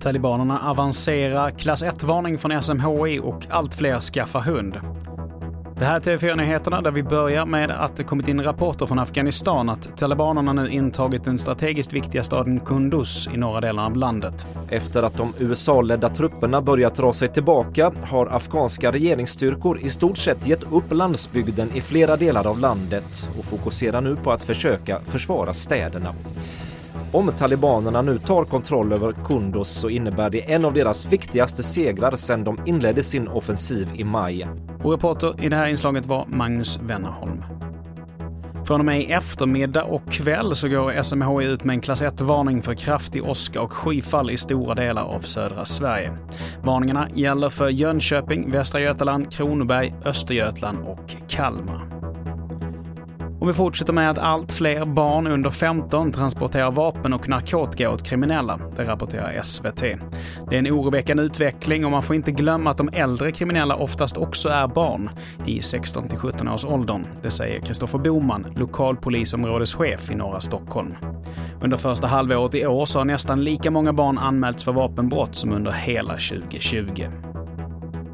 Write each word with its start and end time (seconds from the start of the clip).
Talibanerna 0.00 0.58
avancerar, 0.70 1.50
klass 1.50 1.84
1-varning 1.84 2.38
från 2.38 2.62
SMHI 2.62 3.20
och 3.22 3.46
allt 3.50 3.74
fler 3.74 4.00
skaffar 4.00 4.40
hund. 4.40 4.80
Det 5.78 5.84
här 5.84 5.96
är 5.96 6.00
TV4-nyheterna 6.00 6.82
där 6.82 6.90
vi 6.90 7.02
börjar 7.02 7.46
med 7.46 7.70
att 7.70 7.96
det 7.96 8.04
kommit 8.04 8.28
in 8.28 8.42
rapporter 8.42 8.86
från 8.86 8.98
Afghanistan 8.98 9.68
att 9.68 9.98
talibanerna 9.98 10.52
nu 10.52 10.68
intagit 10.68 11.24
den 11.24 11.38
strategiskt 11.38 11.92
viktiga 11.92 12.22
staden 12.22 12.60
Kunduz 12.60 13.28
i 13.34 13.36
norra 13.36 13.60
delen 13.60 13.78
av 13.78 13.96
landet. 13.96 14.46
Efter 14.70 15.02
att 15.02 15.16
de 15.16 15.34
USA-ledda 15.38 16.08
trupperna 16.08 16.60
börjat 16.60 16.94
dra 16.94 17.12
sig 17.12 17.28
tillbaka 17.28 17.92
har 18.02 18.26
afghanska 18.26 18.92
regeringsstyrkor 18.92 19.80
i 19.80 19.90
stort 19.90 20.18
sett 20.18 20.46
gett 20.46 20.72
upp 20.72 20.92
landsbygden 20.92 21.70
i 21.74 21.80
flera 21.80 22.16
delar 22.16 22.46
av 22.46 22.58
landet 22.58 23.30
och 23.38 23.44
fokuserar 23.44 24.00
nu 24.00 24.16
på 24.16 24.32
att 24.32 24.42
försöka 24.42 25.00
försvara 25.00 25.52
städerna. 25.52 26.14
Om 27.12 27.32
talibanerna 27.38 28.02
nu 28.02 28.18
tar 28.18 28.44
kontroll 28.44 28.92
över 28.92 29.12
Kunduz 29.12 29.68
så 29.68 29.88
innebär 29.88 30.30
det 30.30 30.52
en 30.52 30.64
av 30.64 30.74
deras 30.74 31.06
viktigaste 31.06 31.62
segrar 31.62 32.16
sedan 32.16 32.44
de 32.44 32.58
inledde 32.66 33.02
sin 33.02 33.28
offensiv 33.28 33.88
i 33.94 34.04
maj. 34.04 34.48
Och 34.84 34.92
reporter 34.92 35.44
i 35.44 35.48
det 35.48 35.56
här 35.56 35.66
inslaget 35.66 36.06
var 36.06 36.26
Magnus 36.26 36.78
Wennerholm. 36.82 37.44
Från 38.66 38.80
och 38.80 38.86
med 38.86 39.00
i 39.00 39.12
eftermiddag 39.12 39.84
och 39.84 40.12
kväll 40.12 40.54
så 40.54 40.68
går 40.68 41.02
SMHI 41.02 41.44
ut 41.44 41.64
med 41.64 41.74
en 41.74 41.80
klass 41.80 42.02
1-varning 42.02 42.62
för 42.62 42.74
kraftig 42.74 43.24
åska 43.24 43.60
och 43.60 43.72
skyfall 43.72 44.30
i 44.30 44.36
stora 44.36 44.74
delar 44.74 45.02
av 45.02 45.20
södra 45.20 45.64
Sverige. 45.64 46.12
Varningarna 46.62 47.08
gäller 47.14 47.48
för 47.50 47.68
Jönköping, 47.68 48.50
Västra 48.50 48.80
Götaland, 48.80 49.32
Kronoberg, 49.32 49.94
Östergötland 50.04 50.78
och 50.86 51.14
Kalmar. 51.28 51.97
Och 53.40 53.48
vi 53.48 53.52
fortsätter 53.52 53.92
med 53.92 54.10
att 54.10 54.18
allt 54.18 54.52
fler 54.52 54.84
barn 54.84 55.26
under 55.26 55.50
15 55.50 56.12
transporterar 56.12 56.70
vapen 56.70 57.12
och 57.12 57.28
narkotika 57.28 57.90
åt 57.90 58.02
kriminella. 58.02 58.60
Det 58.76 58.84
rapporterar 58.84 59.42
SVT. 59.42 59.80
Det 59.80 60.54
är 60.54 60.58
en 60.58 60.66
oroväckande 60.66 61.22
utveckling 61.22 61.84
och 61.84 61.90
man 61.90 62.02
får 62.02 62.16
inte 62.16 62.32
glömma 62.32 62.70
att 62.70 62.76
de 62.76 62.90
äldre 62.92 63.32
kriminella 63.32 63.76
oftast 63.76 64.16
också 64.16 64.48
är 64.48 64.66
barn 64.66 65.10
i 65.46 65.62
16 65.62 66.08
till 66.08 66.18
17 66.18 66.48
års 66.48 66.64
åldern. 66.64 67.06
Det 67.22 67.30
säger 67.30 67.60
Kristoffer 67.60 67.98
Boman, 67.98 68.46
lokalpolisområdeschef 68.56 70.10
i 70.10 70.14
norra 70.14 70.40
Stockholm. 70.40 70.94
Under 71.62 71.76
första 71.76 72.06
halvåret 72.06 72.54
i 72.54 72.66
år 72.66 72.86
så 72.86 72.98
har 72.98 73.04
nästan 73.04 73.44
lika 73.44 73.70
många 73.70 73.92
barn 73.92 74.18
anmälts 74.18 74.64
för 74.64 74.72
vapenbrott 74.72 75.36
som 75.36 75.52
under 75.52 75.72
hela 75.72 76.12
2020. 76.12 77.27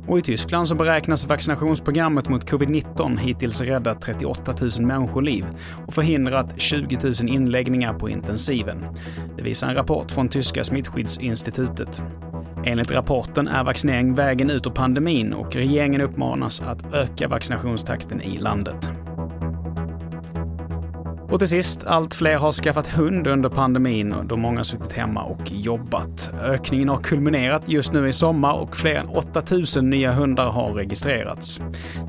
Och 0.09 0.19
i 0.19 0.23
Tyskland 0.23 0.69
så 0.69 0.75
beräknas 0.75 1.27
vaccinationsprogrammet 1.27 2.29
mot 2.29 2.51
covid-19 2.51 3.19
hittills 3.19 3.61
räddat 3.61 4.01
38 4.01 4.55
000 4.61 4.87
människoliv 4.87 5.45
och 5.87 5.95
förhindrat 5.95 6.61
20 6.61 6.99
000 7.03 7.15
inläggningar 7.29 7.95
på 7.95 8.09
intensiven. 8.09 8.85
Det 9.37 9.43
visar 9.43 9.69
en 9.69 9.75
rapport 9.75 10.11
från 10.11 10.29
tyska 10.29 10.65
smittskyddsinstitutet. 10.65 12.03
Enligt 12.65 12.91
rapporten 12.91 13.49
är 13.49 13.65
vaccinering 13.65 14.15
vägen 14.15 14.51
ut 14.51 14.67
ur 14.67 14.71
pandemin 14.71 15.33
och 15.33 15.57
regeringen 15.57 16.01
uppmanas 16.01 16.63
att 16.63 16.95
öka 16.95 17.29
vaccinationstakten 17.29 18.23
i 18.23 18.39
landet. 18.39 18.91
Och 21.35 21.41
till 21.41 21.49
sist, 21.49 21.85
allt 21.87 22.15
fler 22.15 22.37
har 22.37 22.53
skaffat 22.53 22.87
hund 22.87 23.27
under 23.27 23.49
pandemin 23.49 24.15
då 24.25 24.37
många 24.37 24.65
suttit 24.65 24.93
hemma 24.93 25.23
och 25.23 25.53
jobbat. 25.53 26.35
Ökningen 26.43 26.89
har 26.89 26.97
kulminerat 26.97 27.69
just 27.69 27.93
nu 27.93 28.09
i 28.09 28.13
sommar 28.13 28.53
och 28.53 28.77
fler 28.77 28.95
än 28.95 29.09
8000 29.09 29.91
nya 29.91 30.13
hundar 30.13 30.51
har 30.51 30.73
registrerats. 30.73 31.61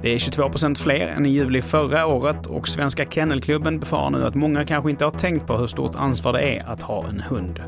Det 0.01 0.09
är 0.09 0.17
22% 0.17 0.75
fler 0.75 1.07
än 1.07 1.25
i 1.25 1.29
juli 1.29 1.61
förra 1.61 2.05
året 2.05 2.45
och 2.45 2.67
Svenska 2.67 3.05
Kennelklubben 3.05 3.79
befarar 3.79 4.09
nu 4.09 4.25
att 4.25 4.35
många 4.35 4.65
kanske 4.65 4.89
inte 4.89 5.03
har 5.03 5.11
tänkt 5.11 5.47
på 5.47 5.57
hur 5.57 5.67
stort 5.67 5.95
ansvar 5.95 6.33
det 6.33 6.41
är 6.41 6.67
att 6.67 6.81
ha 6.81 7.07
en 7.07 7.19
hund. 7.19 7.61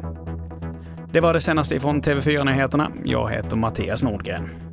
Det 1.11 1.19
var 1.19 1.33
det 1.33 1.41
senaste 1.41 1.75
ifrån 1.75 2.01
TV4 2.01 2.45
Nyheterna. 2.45 2.91
Jag 3.03 3.31
heter 3.31 3.55
Mattias 3.57 4.03
Nordgren. 4.03 4.66